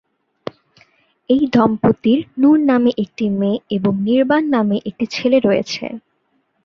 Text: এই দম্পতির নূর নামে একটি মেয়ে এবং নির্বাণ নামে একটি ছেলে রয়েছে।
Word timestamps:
এই 1.29 1.43
দম্পতির 1.53 2.19
নূর 2.37 2.57
নামে 2.69 2.91
একটি 3.03 3.25
মেয়ে 3.39 3.57
এবং 3.75 3.93
নির্বাণ 4.07 4.43
নামে 4.55 4.77
একটি 4.89 5.05
ছেলে 5.15 5.37
রয়েছে। 5.39 5.85